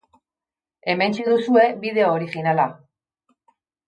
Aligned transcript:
Hementxe 0.93 1.25
duzue 1.27 1.65
bideo 1.83 2.07
originala. 2.21 2.65